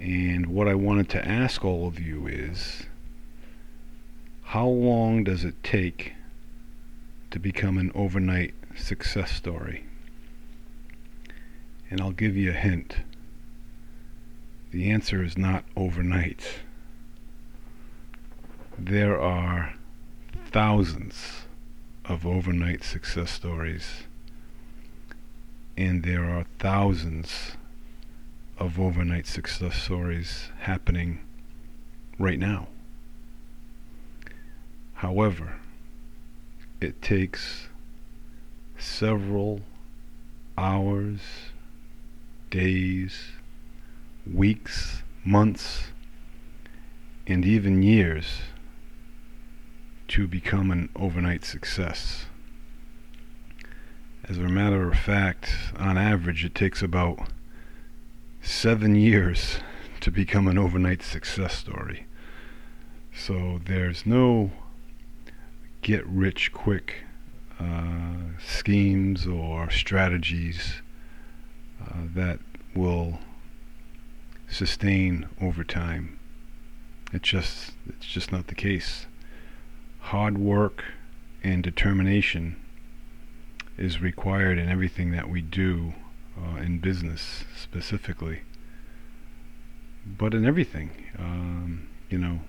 [0.00, 2.84] And what I wanted to ask all of you is
[4.42, 6.14] how long does it take
[7.30, 9.84] to become an overnight success story?
[11.92, 12.96] And I'll give you a hint.
[14.70, 16.60] The answer is not overnight.
[18.78, 19.74] There are
[20.46, 21.42] thousands
[22.06, 24.04] of overnight success stories,
[25.76, 27.58] and there are thousands
[28.56, 31.20] of overnight success stories happening
[32.18, 32.68] right now.
[34.94, 35.56] However,
[36.80, 37.68] it takes
[38.78, 39.60] several
[40.56, 41.20] hours,
[42.52, 43.32] days,
[44.30, 45.84] weeks, months,
[47.26, 48.42] and even years
[50.06, 52.26] to become an overnight success.
[54.28, 57.28] As a matter of fact, on average, it takes about
[58.42, 59.58] seven years
[60.00, 62.04] to become an overnight success story.
[63.16, 64.50] So there's no
[65.80, 67.04] get rich quick
[67.58, 70.82] uh, schemes or strategies
[72.14, 72.38] that
[72.74, 73.18] will
[74.48, 76.18] sustain over time.
[77.12, 79.06] It just it's just not the case.
[80.00, 80.84] Hard work
[81.42, 82.56] and determination
[83.76, 85.94] is required in everything that we do
[86.38, 88.42] uh, in business specifically,
[90.06, 92.40] but in everything, um, you know,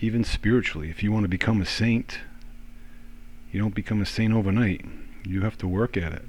[0.00, 0.90] even spiritually.
[0.90, 2.20] If you want to become a saint,
[3.52, 4.84] you don't become a saint overnight.
[5.24, 6.24] You have to work at it.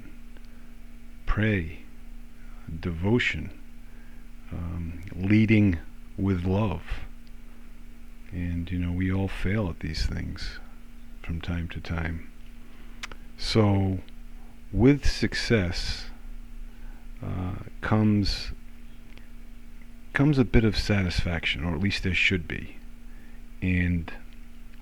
[1.26, 1.81] Pray,
[2.80, 3.50] devotion,
[4.52, 5.78] um, leading
[6.16, 6.82] with love.
[8.30, 10.58] And, you know, we all fail at these things
[11.22, 12.30] from time to time.
[13.36, 13.98] So,
[14.72, 16.06] with success
[17.22, 18.52] uh, comes
[20.12, 22.76] comes a bit of satisfaction, or at least there should be.
[23.62, 24.12] And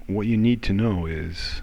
[0.07, 1.63] what you need to know is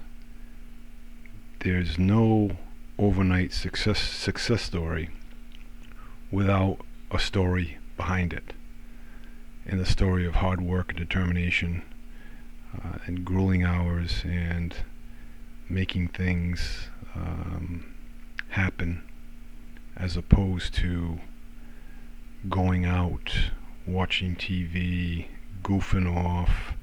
[1.60, 2.52] there's no
[2.98, 5.10] overnight success success story
[6.32, 6.80] without
[7.12, 8.54] a story behind it.
[9.66, 11.82] And the story of hard work and determination
[12.74, 14.76] uh, and grueling hours and
[15.70, 17.86] making things um,
[18.50, 19.04] happen
[19.96, 21.20] as opposed to
[22.50, 23.36] going out,
[23.86, 25.26] watching TV,
[25.64, 26.74] goofing off,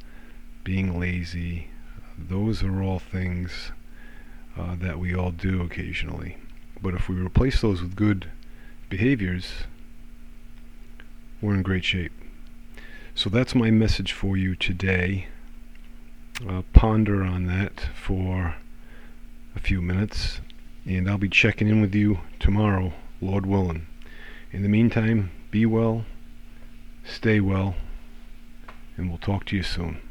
[0.65, 1.69] being lazy.
[2.19, 3.71] Those are all things
[4.59, 6.37] uh, that we all do occasionally.
[6.83, 8.31] But if we replace those with good
[8.97, 9.65] behaviors,
[11.43, 12.13] we're in great shape.
[13.13, 15.27] So that's my message for you today.
[16.49, 18.55] Uh, ponder on that for
[19.57, 20.41] a few minutes,
[20.87, 23.89] and I'll be checking in with you tomorrow, Lord willing.
[24.53, 26.05] In the meantime, be well,
[27.05, 27.75] stay well,
[28.97, 30.04] and we'll talk to you soon.